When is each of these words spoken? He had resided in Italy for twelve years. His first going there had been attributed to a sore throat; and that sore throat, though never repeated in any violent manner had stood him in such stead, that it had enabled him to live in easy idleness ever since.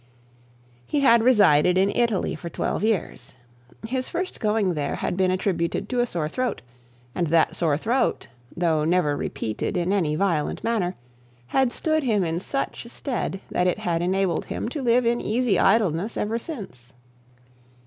He 0.87 1.01
had 1.01 1.21
resided 1.21 1.77
in 1.77 1.91
Italy 1.93 2.33
for 2.33 2.49
twelve 2.49 2.83
years. 2.83 3.35
His 3.85 4.09
first 4.09 4.39
going 4.39 4.73
there 4.73 4.95
had 4.95 5.15
been 5.15 5.29
attributed 5.29 5.87
to 5.89 5.99
a 5.99 6.07
sore 6.07 6.27
throat; 6.27 6.63
and 7.13 7.27
that 7.27 7.55
sore 7.55 7.77
throat, 7.77 8.27
though 8.57 8.83
never 8.83 9.15
repeated 9.15 9.77
in 9.77 9.93
any 9.93 10.15
violent 10.15 10.63
manner 10.63 10.95
had 11.49 11.71
stood 11.71 12.01
him 12.01 12.23
in 12.23 12.39
such 12.39 12.87
stead, 12.89 13.41
that 13.51 13.67
it 13.67 13.77
had 13.77 14.01
enabled 14.01 14.45
him 14.45 14.69
to 14.69 14.81
live 14.81 15.05
in 15.05 15.21
easy 15.21 15.59
idleness 15.59 16.17
ever 16.17 16.39
since. 16.39 16.93